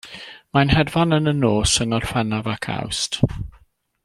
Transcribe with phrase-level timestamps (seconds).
[0.57, 3.23] Mae'n hedfan yn y nos yng Ngorffennaf ac Awst.